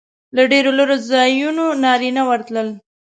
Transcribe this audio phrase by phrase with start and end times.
[0.35, 2.67] له ډېرو لرې ځایونو نارینه ورتلل.